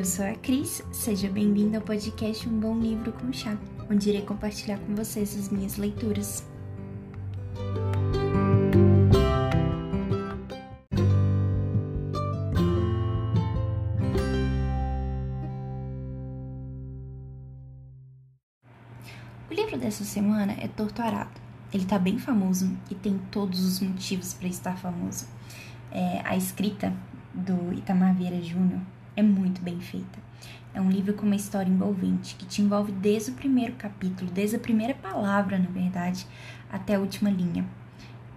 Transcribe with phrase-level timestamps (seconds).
[0.00, 3.54] eu sou a Cris, seja bem-vindo ao podcast Um Bom Livro com Chá,
[3.90, 6.42] onde irei compartilhar com vocês as minhas leituras.
[19.50, 21.38] O livro dessa semana é Torto Arado.
[21.74, 25.26] Ele tá bem famoso e tem todos os motivos para estar famoso.
[25.92, 26.90] É, a escrita
[27.34, 28.80] do Itamar Vieira Júnior
[29.16, 30.18] é muito bem feita.
[30.72, 34.56] É um livro com uma história envolvente, que te envolve desde o primeiro capítulo, desde
[34.56, 36.26] a primeira palavra, na verdade,
[36.70, 37.66] até a última linha.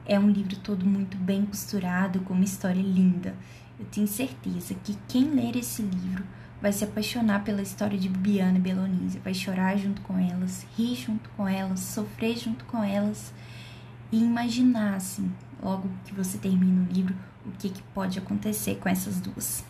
[0.06, 3.36] É um livro todo muito bem costurado, com uma história linda.
[3.80, 6.24] Eu tenho certeza que quem ler esse livro
[6.62, 10.96] vai se apaixonar pela história de Bibiana e Belonise, vai chorar junto com elas, rir
[10.96, 13.34] junto com elas, sofrer junto com elas
[14.12, 17.16] e imaginar, assim, logo que você termina o livro,
[17.46, 19.66] o que, que pode acontecer com essas duas.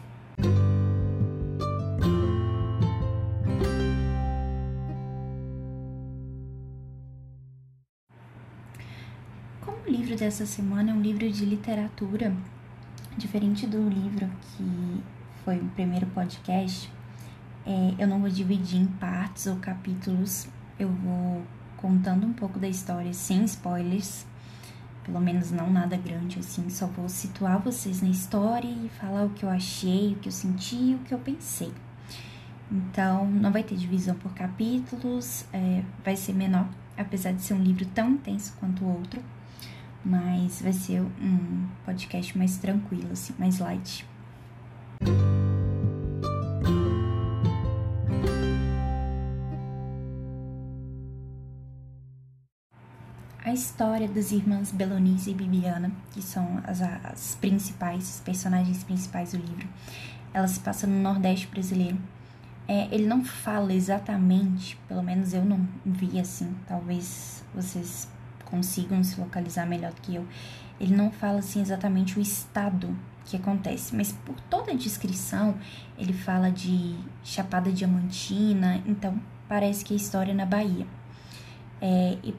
[10.13, 12.35] Livro dessa semana é um livro de literatura,
[13.17, 15.03] diferente do livro que
[15.43, 16.91] foi o primeiro podcast,
[17.65, 20.47] é, eu não vou dividir em partes ou capítulos,
[20.77, 21.41] eu vou
[21.77, 24.25] contando um pouco da história sem spoilers,
[25.03, 29.29] pelo menos não nada grande assim, só vou situar vocês na história e falar o
[29.31, 31.73] que eu achei, o que eu senti o que eu pensei.
[32.71, 37.63] Então, não vai ter divisão por capítulos, é, vai ser menor, apesar de ser um
[37.63, 39.19] livro tão intenso quanto o outro,
[40.03, 44.05] mas vai ser um podcast mais tranquilo, assim, mais light.
[53.45, 59.31] A história das irmãs Belonise e Bibiana, que são as, as principais, os personagens principais
[59.33, 59.67] do livro,
[60.33, 61.97] ela se passa no Nordeste brasileiro.
[62.67, 68.07] É, ele não fala exatamente, pelo menos eu não vi assim, talvez vocês
[68.45, 70.25] consigam se localizar melhor do que eu.
[70.79, 72.95] Ele não fala assim exatamente o estado
[73.25, 75.55] que acontece, mas por toda a descrição
[75.97, 80.85] ele fala de Chapada Diamantina, então parece que a história é na Bahia.
[81.81, 82.35] É, e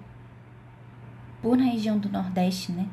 [1.41, 2.88] por na região do Nordeste, né,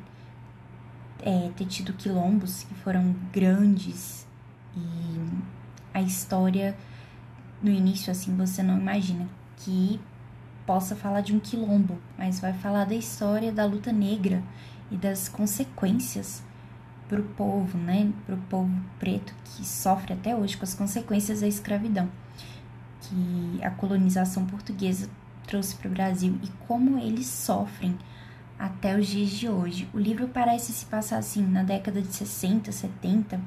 [1.21, 4.27] é, ter tido quilombos que foram grandes
[4.75, 4.81] e
[5.93, 6.75] a história
[7.61, 9.99] no início assim você não imagina que
[10.65, 14.43] possa falar de um quilombo, mas vai falar da história da luta negra
[14.89, 16.43] e das consequências
[17.07, 21.41] para o povo, né, para o povo preto que sofre até hoje com as consequências
[21.41, 22.09] da escravidão
[23.01, 25.09] que a colonização portuguesa
[25.45, 27.97] trouxe para o Brasil e como eles sofrem
[28.57, 29.89] até os dias de hoje.
[29.93, 33.41] O livro parece se passar assim na década de 60, 70,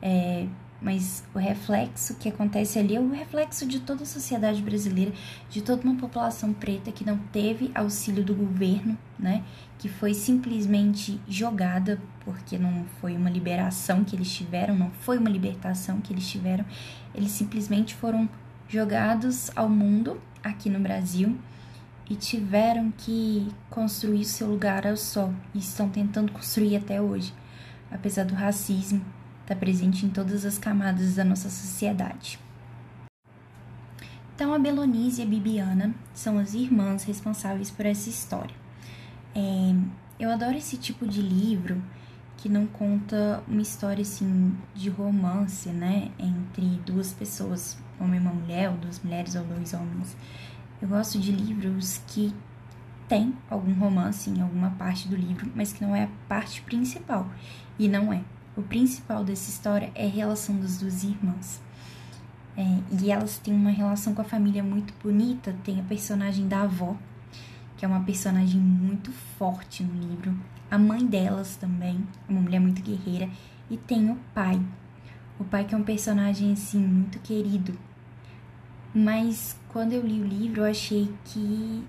[0.00, 0.46] é,
[0.82, 5.12] mas o reflexo que acontece ali é o reflexo de toda a sociedade brasileira,
[5.48, 9.44] de toda uma população preta que não teve auxílio do governo, né?
[9.78, 15.30] Que foi simplesmente jogada, porque não foi uma liberação que eles tiveram, não foi uma
[15.30, 16.64] libertação que eles tiveram,
[17.14, 18.28] eles simplesmente foram
[18.68, 21.38] jogados ao mundo aqui no Brasil
[22.10, 27.32] e tiveram que construir seu lugar ao sol e estão tentando construir até hoje,
[27.90, 29.00] apesar do racismo
[29.42, 32.38] estar tá presente em todas as camadas da nossa sociedade.
[34.34, 38.54] Então, a Belonise e a Bibiana são as irmãs responsáveis por essa história.
[39.34, 39.74] É,
[40.18, 41.82] eu adoro esse tipo de livro
[42.36, 48.32] que não conta uma história assim de romance, né, entre duas pessoas, homem e uma
[48.32, 50.16] mulher, ou duas mulheres ou dois homens.
[50.80, 52.34] Eu gosto de livros que
[53.08, 57.30] tem algum romance em alguma parte do livro, mas que não é a parte principal.
[57.78, 58.22] E não é.
[58.56, 61.60] O principal dessa história é a relação das duas irmãs.
[62.56, 62.62] É,
[63.00, 65.56] e elas têm uma relação com a família muito bonita.
[65.64, 66.96] Tem a personagem da avó,
[67.76, 70.38] que é uma personagem muito forte no livro.
[70.70, 73.28] A mãe delas também, uma mulher muito guerreira.
[73.70, 74.60] E tem o pai.
[75.38, 77.78] O pai que é um personagem, assim, muito querido.
[78.94, 81.82] Mas quando eu li o livro, eu achei que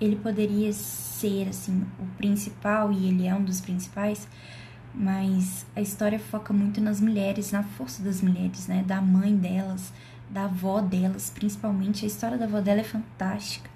[0.00, 4.28] ele poderia ser assim o principal e ele é um dos principais,
[4.94, 8.84] mas a história foca muito nas mulheres, na força das mulheres, né?
[8.84, 9.92] Da mãe delas,
[10.30, 13.68] da avó delas, principalmente a história da avó dela é fantástica,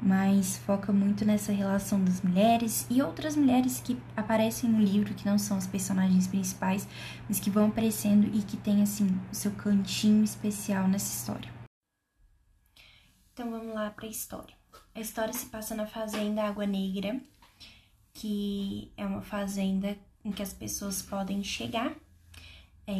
[0.00, 5.26] mas foca muito nessa relação das mulheres e outras mulheres que aparecem no livro que
[5.26, 6.88] não são os personagens principais,
[7.28, 11.52] mas que vão aparecendo e que tem assim o seu cantinho especial nessa história.
[13.32, 14.56] Então vamos lá para a história.
[14.94, 17.20] A história se passa na fazenda Água Negra,
[18.12, 21.94] que é uma fazenda em que as pessoas podem chegar
[22.86, 22.92] é,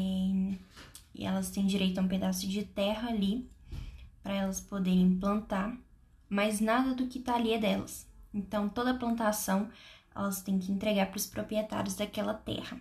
[1.15, 3.49] e elas têm direito a um pedaço de terra ali
[4.23, 5.77] para elas poderem plantar,
[6.29, 8.07] mas nada do que tá ali é delas.
[8.33, 9.71] Então toda a plantação
[10.15, 12.79] elas têm que entregar para os proprietários daquela terra.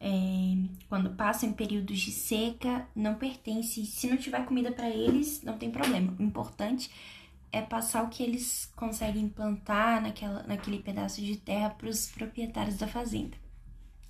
[0.00, 0.08] É,
[0.88, 3.84] quando passam em períodos de seca, não pertence.
[3.84, 6.14] Se não tiver comida para eles, não tem problema.
[6.18, 7.17] O importante é
[7.62, 12.86] passar o que eles conseguem plantar naquela, naquele pedaço de terra para os proprietários da
[12.86, 13.36] fazenda.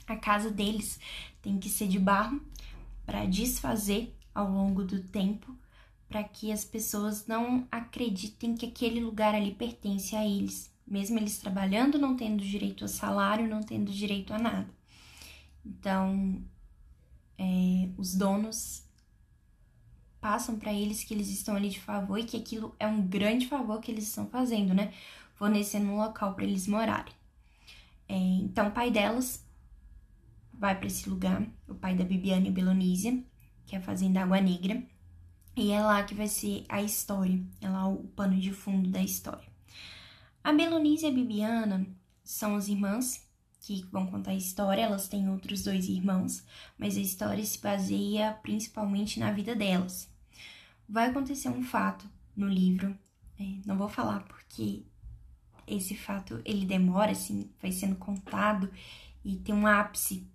[0.07, 0.99] A casa deles
[1.43, 2.41] tem que ser de barro
[3.07, 5.57] para desfazer ao longo do tempo,
[6.09, 11.39] para que as pessoas não acreditem que aquele lugar ali pertence a eles, mesmo eles
[11.39, 14.69] trabalhando, não tendo direito a salário, não tendo direito a nada.
[15.65, 16.43] Então,
[17.37, 18.88] é, os donos
[20.21, 23.47] passam para eles que eles estão ali de favor e que aquilo é um grande
[23.47, 24.93] favor que eles estão fazendo, né?
[25.35, 27.13] Fornecendo um local para eles morarem.
[28.09, 29.45] É, então, o pai delas
[30.53, 33.23] vai para esse lugar, o pai da Bibiana e Belonísia,
[33.67, 34.83] que é a fazenda Água Negra,
[35.55, 39.03] e é lá que vai ser a história, é lá o pano de fundo da
[39.03, 39.49] história.
[40.43, 41.87] A Belonísia e a Bibiana
[42.25, 43.28] são as irmãs
[43.69, 46.43] que vão contar a história, elas têm outros dois irmãos,
[46.79, 50.11] mas a história se baseia principalmente na vida delas.
[50.89, 52.99] Vai acontecer um fato no livro,
[53.39, 54.85] é, não vou falar porque
[55.67, 58.71] esse fato ele demora, assim, vai sendo contado
[59.23, 60.27] e tem um ápice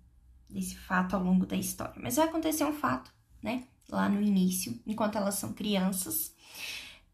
[0.48, 2.00] desse fato ao longo da história.
[2.00, 6.32] Mas vai acontecer um fato, né, lá no início, enquanto elas são crianças,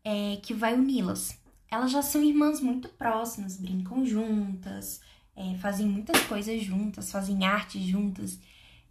[0.05, 1.41] é, que vai uni-las.
[1.71, 5.01] Elas já são irmãs muito próximas, brincam juntas,
[5.41, 8.39] é, fazem muitas coisas juntas, fazem arte juntas,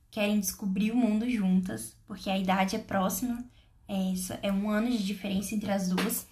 [0.09, 3.45] querem descobrir o mundo juntas, porque a idade é próxima,
[3.87, 6.27] é, é um ano de diferença entre as duas.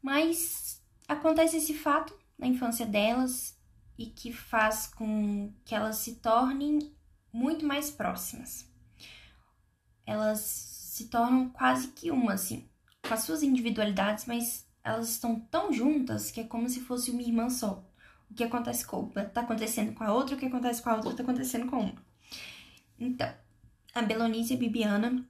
[0.00, 3.58] Mas acontece esse fato na infância delas
[3.98, 6.94] e que faz com que elas se tornem
[7.32, 8.68] muito mais próximas.
[10.06, 12.68] Elas se tornam quase que uma, assim,
[13.02, 17.22] com as suas individualidades, mas elas estão tão juntas que é como se fosse uma
[17.22, 17.89] irmã só
[18.30, 20.96] o que acontece com uma tá acontecendo com a outra, o que acontece com a
[20.96, 22.04] outra tá acontecendo com uma.
[22.98, 23.32] Então,
[23.94, 25.24] a Belonice e a Bibiana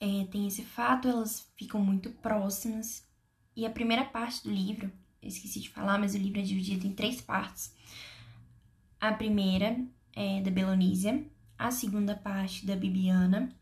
[0.00, 3.06] é, tem esse fato, elas ficam muito próximas.
[3.56, 4.90] E a primeira parte do livro,
[5.22, 7.74] eu esqueci de falar, mas o livro é dividido em três partes.
[9.00, 9.76] A primeira
[10.14, 11.24] é da Belonísia,
[11.58, 13.54] a segunda parte da Bibiana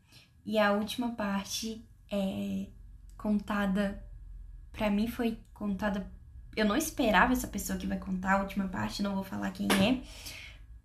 [0.45, 2.67] e a última parte é
[3.17, 4.03] contada,
[4.71, 6.11] para mim foi contada
[6.55, 9.67] eu não esperava essa pessoa que vai contar a última parte, não vou falar quem
[9.67, 10.01] é,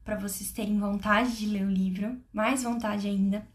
[0.05, 3.47] para vocês terem vontade de ler o livro, mais vontade ainda.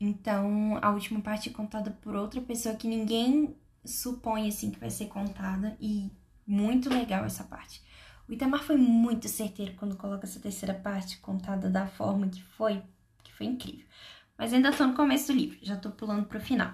[0.00, 3.54] Então, a última parte é contada por outra pessoa que ninguém
[3.84, 6.10] supõe assim que vai ser contada e
[6.46, 7.82] muito legal essa parte.
[8.28, 12.82] O Itamar foi muito certeiro quando coloca essa terceira parte contada da forma que foi,
[13.22, 13.84] que foi incrível.
[14.38, 16.72] Mas ainda tô no começo do livro, já tô pulando pro final.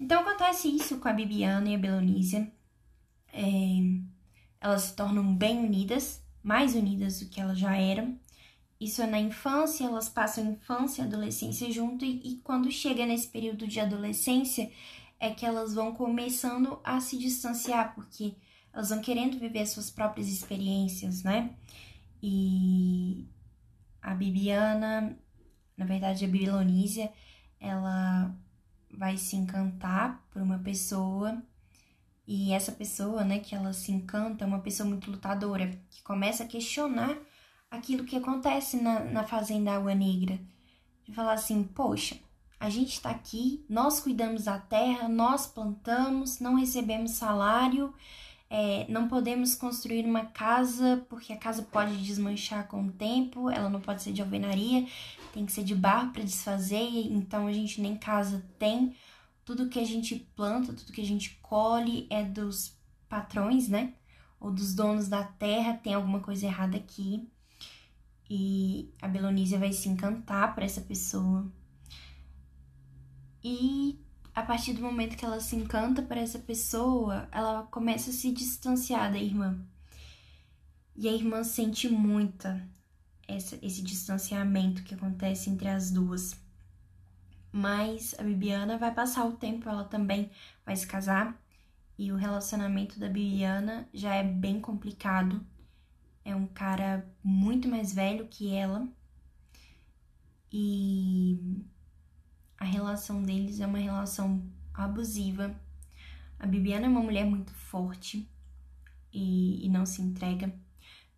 [0.00, 2.50] Então acontece isso com a Bibiana e a Belonísia
[3.34, 3.44] é,
[4.60, 8.18] elas se tornam bem unidas, mais unidas do que elas já eram.
[8.80, 13.28] Isso é na infância, elas passam infância e adolescência junto, e, e quando chega nesse
[13.28, 14.70] período de adolescência,
[15.18, 18.34] é que elas vão começando a se distanciar, porque
[18.72, 21.54] elas vão querendo viver suas próprias experiências, né?
[22.22, 23.26] E
[24.02, 25.16] a Bibiana,
[25.76, 27.12] na verdade a Babilonísia,
[27.60, 28.34] ela
[28.90, 31.42] vai se encantar por uma pessoa
[32.26, 36.44] e essa pessoa, né, que ela se encanta, é uma pessoa muito lutadora, que começa
[36.44, 37.16] a questionar
[37.70, 40.38] aquilo que acontece na, na Fazenda Água Negra.
[41.04, 42.16] De falar assim, poxa,
[42.58, 47.92] a gente está aqui, nós cuidamos da terra, nós plantamos, não recebemos salário,
[48.48, 53.68] é, não podemos construir uma casa porque a casa pode desmanchar com o tempo, ela
[53.68, 54.86] não pode ser de alvenaria,
[55.32, 58.94] tem que ser de barro para desfazer, então a gente nem casa tem.
[59.44, 62.76] Tudo que a gente planta, tudo que a gente colhe é dos
[63.08, 63.94] patrões, né?
[64.40, 67.28] Ou dos donos da terra, tem alguma coisa errada aqui.
[68.28, 71.50] E a Belonísia vai se encantar por essa pessoa.
[73.42, 73.98] E
[74.34, 78.32] a partir do momento que ela se encanta por essa pessoa, ela começa a se
[78.32, 79.60] distanciar da irmã.
[80.96, 82.66] E a irmã sente muita
[83.28, 86.36] essa, esse distanciamento que acontece entre as duas.
[87.56, 90.28] Mas a Bibiana vai passar o tempo, ela também
[90.66, 91.40] vai se casar.
[91.96, 95.40] E o relacionamento da Bibiana já é bem complicado.
[96.24, 98.88] É um cara muito mais velho que ela.
[100.52, 101.38] E
[102.58, 104.42] a relação deles é uma relação
[104.74, 105.54] abusiva.
[106.40, 108.28] A Bibiana é uma mulher muito forte
[109.12, 110.52] e, e não se entrega.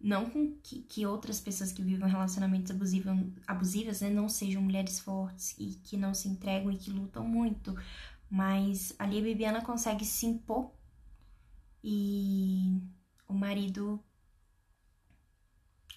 [0.01, 3.13] Não com que, que outras pessoas que vivem relacionamentos abusivos,
[3.47, 7.75] abusivos né, não sejam mulheres fortes e que não se entregam e que lutam muito.
[8.31, 10.71] Mas ali a Bibiana consegue se impor
[11.83, 12.81] e
[13.29, 14.03] o marido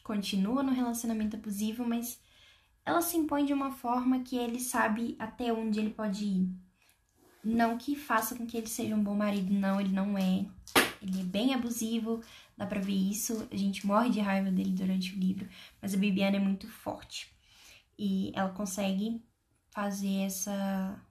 [0.03, 2.19] continua no relacionamento abusivo, mas
[2.85, 6.49] ela se impõe de uma forma que ele sabe até onde ele pode ir.
[7.43, 10.45] Não que faça com que ele seja um bom marido, não, ele não é.
[11.01, 12.21] Ele é bem abusivo,
[12.57, 13.47] dá pra ver isso.
[13.51, 15.47] A gente morre de raiva dele durante o livro,
[15.81, 17.33] mas a Bibiana é muito forte.
[17.97, 19.23] E ela consegue
[19.69, 21.01] fazer essa,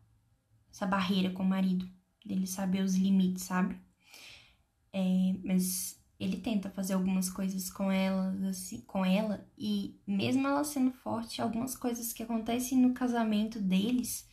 [0.70, 1.88] essa barreira com o marido,
[2.24, 3.78] dele saber os limites, sabe?
[4.92, 10.64] É, mas ele tenta fazer algumas coisas com ela, assim, com ela, e mesmo ela
[10.64, 14.28] sendo forte, algumas coisas que acontecem no casamento deles,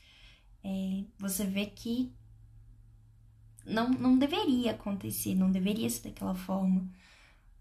[0.64, 2.12] é, você vê que
[3.66, 6.90] não, não deveria acontecer, não deveria ser daquela forma.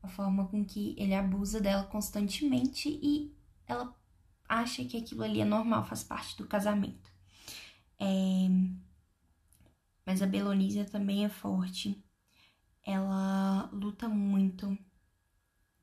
[0.03, 3.35] A forma com que ele abusa dela constantemente e
[3.67, 3.95] ela
[4.49, 7.11] acha que aquilo ali é normal, faz parte do casamento.
[7.99, 8.49] É...
[10.05, 12.05] Mas a Belonísia também é forte
[12.85, 14.77] ela luta muito,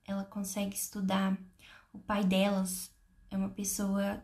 [0.06, 1.38] ela consegue estudar.
[1.92, 2.94] O pai delas
[3.30, 4.24] é uma pessoa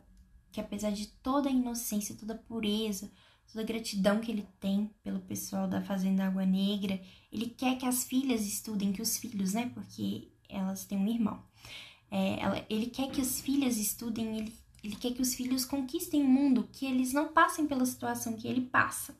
[0.52, 3.12] que, apesar de toda a inocência, toda a pureza,
[3.48, 7.02] toda a gratidão que ele tem pelo pessoal da Fazenda Água Negra,
[7.32, 9.72] ele quer que as filhas estudem, que os filhos, né?
[9.74, 11.44] Porque elas têm um irmão.
[12.12, 16.24] É, ela, ele quer que as filhas estudem, ele, ele quer que os filhos conquistem
[16.24, 19.18] o mundo, que eles não passem pela situação que ele passa.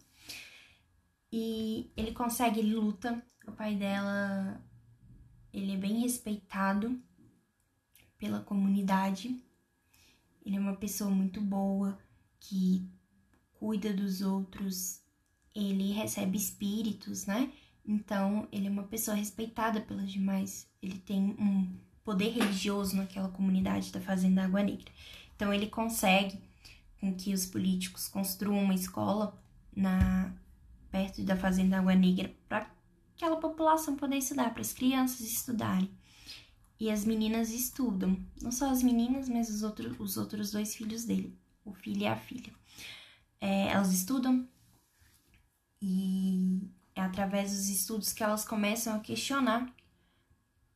[1.32, 4.62] E ele consegue, ele luta, o pai dela,
[5.54, 7.02] ele é bem respeitado
[8.18, 9.42] pela comunidade.
[10.46, 11.98] Ele é uma pessoa muito boa,
[12.40, 12.90] que
[13.60, 15.02] cuida dos outros.
[15.56, 17.52] Ele recebe espíritos, né?
[17.86, 20.68] Então, ele é uma pessoa respeitada pelas demais.
[20.82, 21.74] Ele tem um
[22.04, 24.92] poder religioso naquela comunidade da Fazenda Água Negra.
[25.36, 26.40] Então, ele consegue
[27.00, 29.42] com que os políticos construam uma escola
[29.76, 30.34] na
[30.92, 32.70] perto da Fazenda Água Negra para
[33.16, 35.90] aquela população poder estudar, para as crianças estudarem.
[36.80, 41.06] E as meninas estudam, não só as meninas, mas os outros, os outros dois filhos
[41.06, 41.36] dele,
[41.66, 42.54] o filho e a filha.
[43.40, 44.48] É, elas estudam
[45.82, 49.74] e é através dos estudos que elas começam a questionar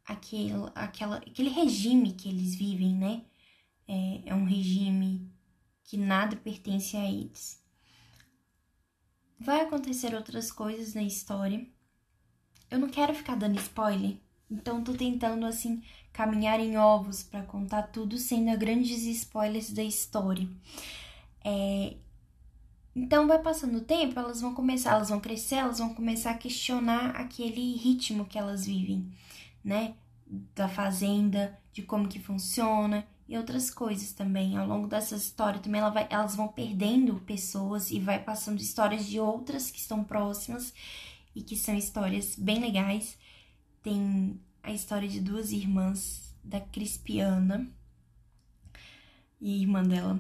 [0.06, 3.26] aquele, aquela, aquele regime que eles vivem, né?
[3.88, 5.30] É, é um regime
[5.84, 7.62] que nada pertence a eles.
[9.40, 11.68] Vai acontecer outras coisas na história
[12.72, 14.16] eu não quero ficar dando spoiler,
[14.50, 20.48] então tô tentando assim caminhar em ovos para contar tudo sem grandes spoilers da história.
[21.44, 21.98] É...
[22.96, 26.38] Então vai passando o tempo, elas vão começar, elas vão crescer, elas vão começar a
[26.38, 29.10] questionar aquele ritmo que elas vivem,
[29.64, 29.96] né?
[30.54, 34.58] Da fazenda, de como que funciona e outras coisas também.
[34.58, 39.06] Ao longo dessa história também ela vai, elas vão perdendo pessoas e vai passando histórias
[39.06, 40.74] de outras que estão próximas
[41.34, 43.18] e que são histórias bem legais.
[43.82, 47.70] Tem a história de duas irmãs da Crispiana
[49.40, 50.20] e irmã dela,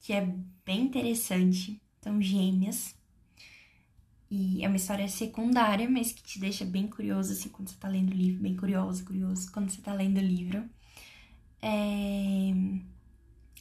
[0.00, 0.34] que é
[0.64, 1.80] bem interessante.
[2.00, 2.94] São gêmeas.
[4.30, 7.88] E é uma história secundária, mas que te deixa bem curioso, assim, quando você tá
[7.88, 8.42] lendo o livro.
[8.42, 10.68] Bem curioso, curioso, quando você tá lendo o livro.
[11.62, 12.52] É...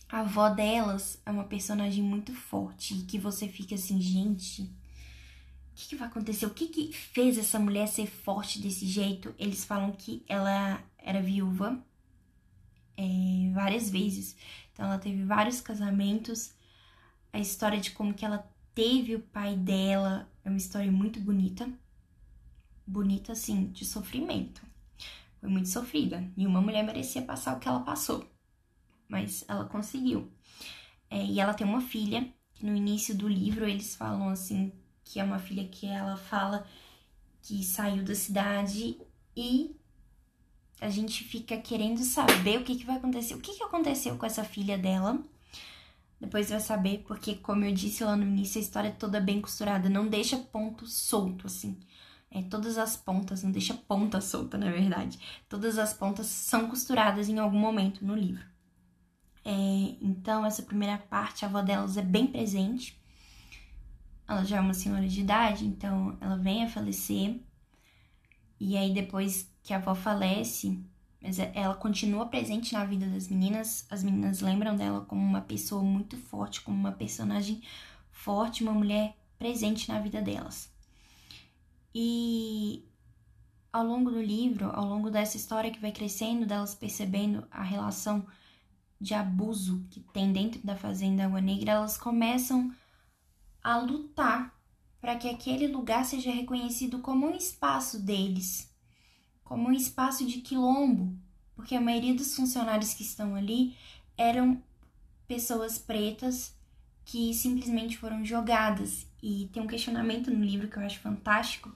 [0.10, 5.76] A avó delas é uma personagem muito forte e que você fica assim, gente, o
[5.76, 6.46] que, que, vai acontecer?
[6.46, 9.34] O que, que fez essa mulher ser forte desse jeito?
[9.40, 11.84] Eles falam que ela era viúva
[12.96, 14.36] é, várias vezes.
[14.72, 16.54] Então ela teve vários casamentos.
[17.34, 21.68] A história de como que ela teve o pai dela é uma história muito bonita.
[22.86, 24.62] Bonita, assim, de sofrimento.
[25.40, 26.24] Foi muito sofrida.
[26.38, 28.26] Nenhuma mulher merecia passar o que ela passou.
[29.10, 30.32] Mas ela conseguiu.
[31.10, 34.72] É, e ela tem uma filha, que no início do livro eles falam assim
[35.04, 36.66] que é uma filha que ela fala
[37.42, 38.98] que saiu da cidade
[39.36, 39.76] e
[40.80, 43.36] a gente fica querendo saber o que, que vai acontecer.
[43.36, 45.22] O que, que aconteceu com essa filha dela?
[46.24, 49.42] Depois vai saber, porque, como eu disse lá no início, a história é toda bem
[49.42, 49.90] costurada.
[49.90, 51.80] Não deixa ponto solto, assim.
[52.32, 55.20] É, todas as pontas, não deixa ponta solta, na verdade.
[55.50, 58.44] Todas as pontas são costuradas em algum momento no livro.
[59.46, 59.52] É,
[60.02, 63.04] então, essa primeira parte, a avó delas é bem presente
[64.28, 67.40] ela já é uma senhora de idade, então ela vem a falecer.
[68.60, 70.80] E aí depois que a avó falece,
[71.24, 73.88] mas é, ela continua presente na vida das meninas.
[73.90, 77.62] As meninas lembram dela como uma pessoa muito forte, como uma personagem
[78.12, 80.70] forte, uma mulher presente na vida delas.
[81.96, 82.86] E
[83.72, 88.26] ao longo do livro, ao longo dessa história que vai crescendo, delas percebendo a relação
[89.00, 92.74] de abuso que tem dentro da fazenda Água Negra, elas começam
[93.64, 94.54] a lutar
[95.00, 98.73] para que aquele lugar seja reconhecido como um espaço deles,
[99.44, 101.18] como um espaço de quilombo,
[101.56, 103.76] porque a maioria dos funcionários que estão ali
[104.18, 104.62] eram
[105.28, 106.56] pessoas pretas
[107.06, 109.08] que simplesmente foram jogadas.
[109.22, 111.74] E tem um questionamento no livro que eu acho fantástico,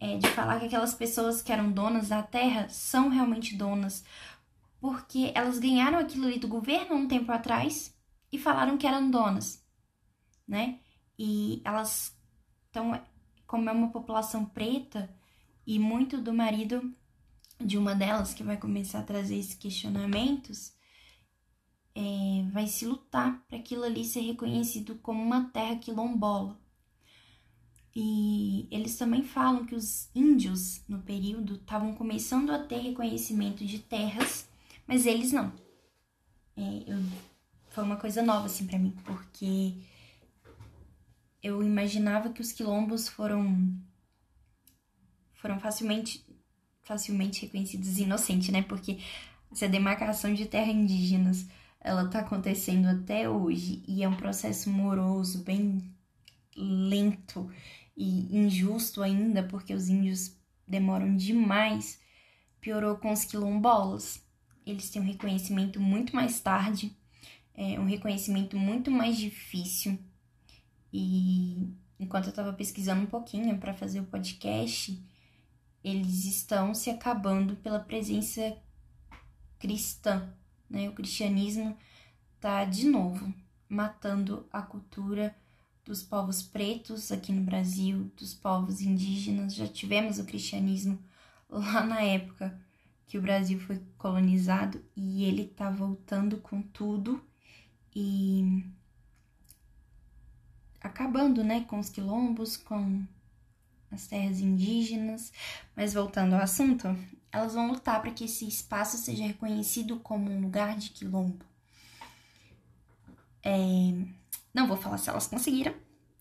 [0.00, 4.04] é, de falar que aquelas pessoas que eram donas da terra são realmente donas,
[4.80, 7.94] porque elas ganharam aquilo ali do governo um tempo atrás
[8.30, 9.64] e falaram que eram donas,
[10.46, 10.78] né?
[11.18, 12.14] E elas
[12.66, 13.00] estão,
[13.46, 15.08] como é uma população preta,
[15.66, 16.94] e muito do marido
[17.60, 20.72] de uma delas que vai começar a trazer esses questionamentos,
[21.94, 26.58] é, vai se lutar para aquilo ali ser reconhecido como uma terra quilombola.
[27.96, 33.78] E eles também falam que os índios, no período, estavam começando a ter reconhecimento de
[33.78, 34.48] terras,
[34.86, 35.52] mas eles não.
[36.56, 36.98] É, eu,
[37.70, 39.74] foi uma coisa nova, assim, para mim, porque
[41.40, 43.78] eu imaginava que os quilombos foram
[45.44, 46.24] foram facilmente
[46.84, 48.62] facilmente reconhecidos inocentes, né?
[48.62, 48.98] Porque
[49.52, 51.46] essa demarcação de terra indígenas,
[51.78, 55.82] ela tá acontecendo até hoje e é um processo moroso, bem
[56.56, 57.50] lento
[57.94, 60.34] e injusto ainda, porque os índios
[60.66, 62.00] demoram demais,
[62.58, 64.22] piorou com os quilombolas.
[64.64, 66.96] Eles têm um reconhecimento muito mais tarde,
[67.54, 69.98] é um reconhecimento muito mais difícil.
[70.90, 71.68] E
[72.00, 74.98] enquanto eu estava pesquisando um pouquinho para fazer o podcast,
[75.84, 78.56] eles estão se acabando pela presença
[79.58, 80.32] cristã,
[80.68, 80.88] né?
[80.88, 81.76] O cristianismo
[82.40, 83.32] tá de novo
[83.68, 85.36] matando a cultura
[85.84, 89.54] dos povos pretos aqui no Brasil, dos povos indígenas.
[89.54, 90.98] Já tivemos o cristianismo
[91.48, 92.58] lá na época
[93.06, 97.22] que o Brasil foi colonizado e ele tá voltando com tudo
[97.94, 98.64] e
[100.80, 103.06] acabando, né, com os quilombos, com
[103.94, 105.32] as terras indígenas.
[105.74, 106.88] Mas voltando ao assunto,
[107.32, 111.44] elas vão lutar para que esse espaço seja reconhecido como um lugar de quilombo.
[113.42, 113.58] É,
[114.52, 115.74] não vou falar se elas conseguiram,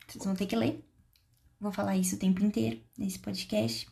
[0.07, 0.83] vocês vão ter que ler.
[1.59, 3.87] Vou falar isso o tempo inteiro nesse podcast.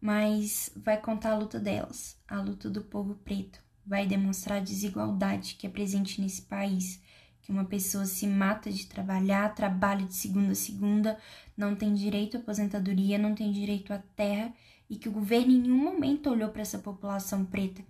[0.00, 3.60] Mas vai contar a luta delas, a luta do povo preto.
[3.86, 7.00] Vai demonstrar a desigualdade que é presente nesse país.
[7.42, 11.18] Que uma pessoa se mata de trabalhar, trabalha de segunda a segunda,
[11.56, 14.54] não tem direito à aposentadoria, não tem direito à terra
[14.88, 17.82] e que o governo em nenhum momento olhou para essa população preta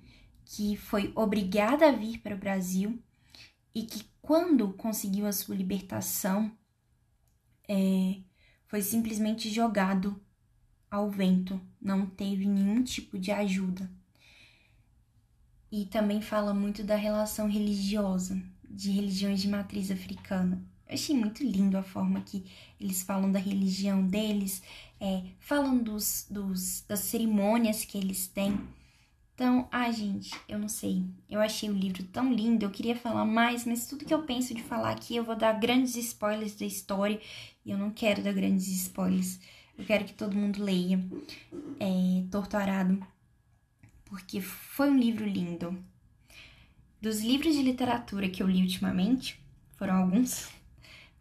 [0.44, 3.02] que foi obrigada a vir para o Brasil
[3.74, 6.50] e que quando conseguiu a sua libertação
[7.68, 8.20] é,
[8.66, 10.20] foi simplesmente jogado
[10.90, 13.90] ao vento, não teve nenhum tipo de ajuda.
[15.70, 20.62] E também fala muito da relação religiosa, de religiões de matriz africana.
[20.88, 22.44] Eu achei muito lindo a forma que
[22.80, 24.62] eles falam da religião deles,
[25.00, 28.58] é, falam dos, dos, das cerimônias que eles têm
[29.34, 31.04] então, ah, gente, eu não sei.
[31.28, 34.54] Eu achei o livro tão lindo, eu queria falar mais, mas tudo que eu penso
[34.54, 37.20] de falar aqui, eu vou dar grandes spoilers da história
[37.64, 39.40] e eu não quero dar grandes spoilers.
[39.76, 41.00] Eu quero que todo mundo leia
[41.80, 43.04] é, Torturado,
[44.04, 45.76] porque foi um livro lindo.
[47.02, 49.36] Dos livros de literatura que eu li ultimamente,
[49.74, 50.48] foram alguns,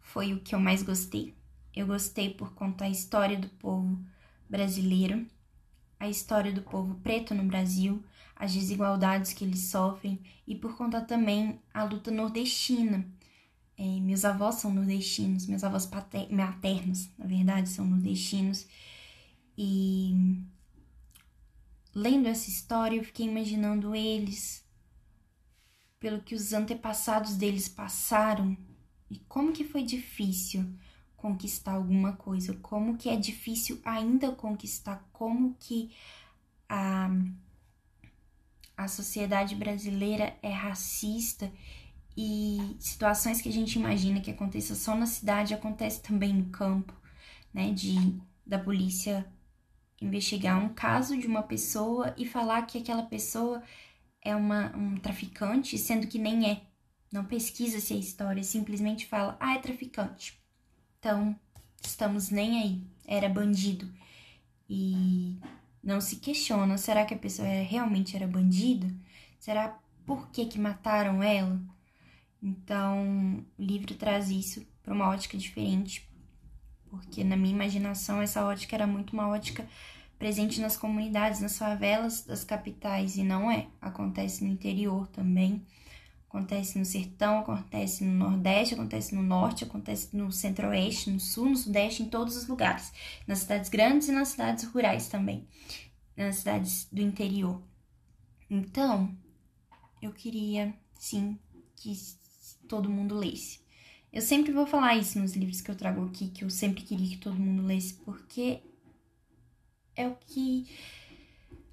[0.00, 1.34] foi o que eu mais gostei.
[1.74, 3.98] Eu gostei por contar a história do povo
[4.48, 5.26] brasileiro,
[5.98, 8.00] a história do povo preto no Brasil,
[8.36, 13.04] as desigualdades que eles sofrem e por conta também a luta nordestina.
[13.76, 15.90] É, meus avós são nordestinos, meus avós
[16.30, 18.68] maternos, na verdade, são nordestinos.
[19.58, 20.14] E
[21.92, 24.61] lendo essa história, eu fiquei imaginando eles,
[26.02, 28.56] pelo que os antepassados deles passaram?
[29.08, 30.66] E como que foi difícil
[31.16, 35.94] conquistar alguma coisa, como que é difícil ainda conquistar, como que
[36.68, 37.08] a
[38.76, 41.52] a sociedade brasileira é racista?
[42.16, 46.92] E situações que a gente imagina que aconteça só na cidade acontece também no campo,
[47.54, 47.70] né?
[47.72, 49.24] De da polícia
[50.00, 53.62] investigar um caso de uma pessoa e falar que aquela pessoa
[54.22, 56.62] é uma, um traficante, sendo que nem é.
[57.12, 60.40] Não pesquisa se é história, simplesmente fala, ah, é traficante.
[60.98, 61.38] Então,
[61.82, 63.92] estamos nem aí, era bandido.
[64.68, 65.38] E
[65.82, 68.90] não se questiona, será que a pessoa realmente era bandida?
[69.38, 71.60] Será por que que mataram ela?
[72.42, 76.08] Então, o livro traz isso para uma ótica diferente,
[76.88, 79.68] porque na minha imaginação essa ótica era muito uma ótica
[80.22, 83.66] presente nas comunidades, nas favelas das capitais, e não é.
[83.80, 85.66] Acontece no interior também.
[86.28, 91.56] Acontece no sertão, acontece no nordeste, acontece no norte, acontece no centro-oeste, no sul, no
[91.56, 92.92] sudeste, em todos os lugares.
[93.26, 95.44] Nas cidades grandes e nas cidades rurais também.
[96.16, 97.60] Nas cidades do interior.
[98.48, 99.12] Então,
[100.00, 101.36] eu queria, sim,
[101.74, 101.92] que
[102.68, 103.58] todo mundo lesse.
[104.12, 107.08] Eu sempre vou falar isso nos livros que eu trago aqui, que eu sempre queria
[107.08, 108.62] que todo mundo lesse, porque
[109.96, 110.66] é o que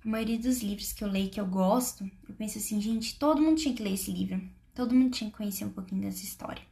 [0.05, 3.41] a maioria dos livros que eu leio que eu gosto, eu penso assim, gente, todo
[3.41, 4.41] mundo tinha que ler esse livro.
[4.73, 6.63] Todo mundo tinha que conhecer um pouquinho dessa história.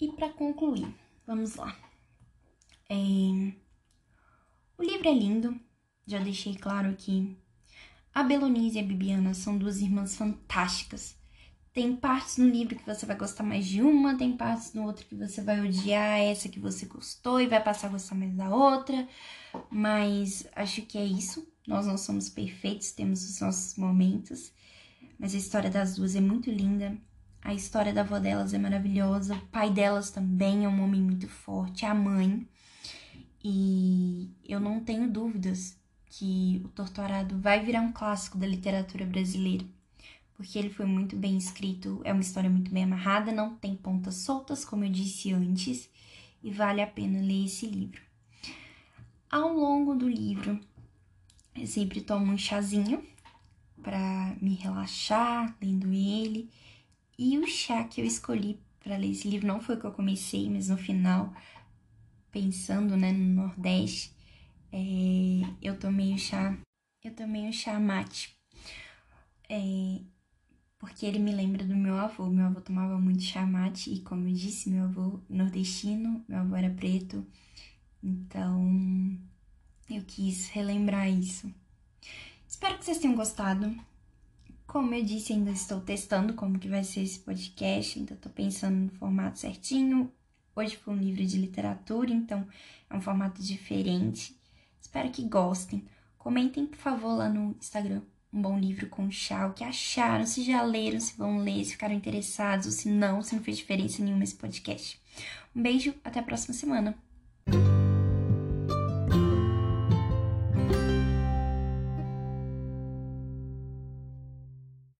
[0.00, 0.94] E para concluir,
[1.26, 1.76] vamos lá.
[2.88, 2.94] É...
[4.76, 5.60] O livro é lindo,
[6.06, 7.36] já deixei claro aqui.
[8.18, 11.18] A Belonise e a Bibiana são duas irmãs fantásticas
[11.78, 15.06] tem partes no livro que você vai gostar mais de uma, tem partes no outro
[15.06, 18.52] que você vai odiar essa que você gostou e vai passar a gostar mais da
[18.52, 19.06] outra.
[19.70, 21.46] Mas acho que é isso.
[21.68, 24.50] Nós não somos perfeitos, temos os nossos momentos.
[25.20, 26.98] Mas a história das duas é muito linda.
[27.40, 29.36] A história da avó delas é maravilhosa.
[29.36, 32.44] O pai delas também é um homem muito forte, a mãe.
[33.44, 35.77] E eu não tenho dúvidas
[36.10, 39.64] que o Torturado vai virar um clássico da literatura brasileira
[40.38, 44.14] porque ele foi muito bem escrito, é uma história muito bem amarrada, não tem pontas
[44.14, 45.90] soltas, como eu disse antes,
[46.40, 48.00] e vale a pena ler esse livro.
[49.28, 50.60] Ao longo do livro,
[51.56, 53.04] eu sempre tomo um chazinho
[53.82, 56.48] para me relaxar lendo ele,
[57.18, 59.92] e o chá que eu escolhi para ler esse livro não foi o que eu
[59.92, 61.34] comecei, mas no final,
[62.30, 64.12] pensando né, no Nordeste,
[64.72, 66.56] é, eu tomei o chá,
[67.02, 68.36] eu tomei o chá mate.
[69.48, 70.00] É,
[70.78, 72.26] porque ele me lembra do meu avô.
[72.26, 76.70] Meu avô tomava muito chamate e, como eu disse, meu avô nordestino, meu avô era
[76.70, 77.26] preto,
[78.02, 79.18] então
[79.90, 81.52] eu quis relembrar isso.
[82.46, 83.74] Espero que vocês tenham gostado.
[84.66, 88.76] Como eu disse, ainda estou testando como que vai ser esse podcast, ainda estou pensando
[88.76, 90.12] no formato certinho.
[90.54, 92.46] Hoje foi um livro de literatura, então
[92.90, 94.37] é um formato diferente.
[94.88, 95.84] Espero que gostem.
[96.16, 98.00] Comentem, por favor, lá no Instagram
[98.32, 101.72] um bom livro com chá, o que acharam, se já leram, se vão ler, se
[101.72, 104.98] ficaram interessados, ou se não, se não fez diferença nenhuma esse podcast.
[105.54, 106.96] Um beijo, até a próxima semana.